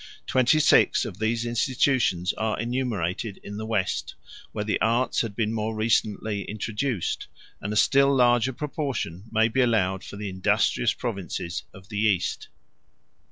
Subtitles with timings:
[0.25, 4.15] Twenty six of these institutions are enumerated in the West,
[4.51, 7.27] where the arts had been more recently introduced,
[7.61, 12.47] and a still larger proportion may be allowed for the industrious provinces of the East.